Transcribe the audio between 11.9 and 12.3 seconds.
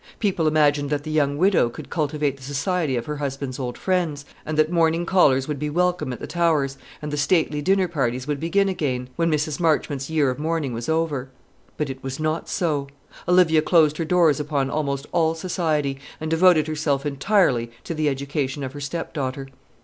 it was